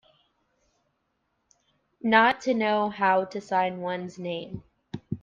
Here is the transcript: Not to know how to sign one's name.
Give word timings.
Not 2.01 2.41
to 2.41 2.55
know 2.55 2.89
how 2.89 3.23
to 3.25 3.39
sign 3.39 3.81
one's 3.81 4.17
name. 4.17 4.63